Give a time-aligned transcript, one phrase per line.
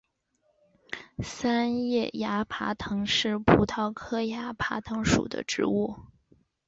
[1.21, 5.95] 三叶崖爬藤是葡萄科崖爬藤属的植物。